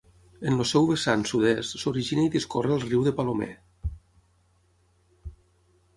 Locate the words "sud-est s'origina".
1.31-2.25